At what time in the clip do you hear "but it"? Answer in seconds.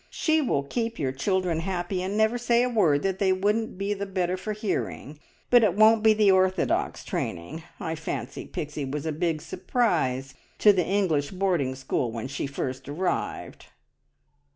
5.51-5.75